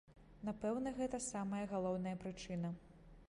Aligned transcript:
Напэўна, 0.47 0.93
гэта 1.01 1.19
самая 1.27 1.61
галоўная 1.73 2.15
прычына. 2.27 2.75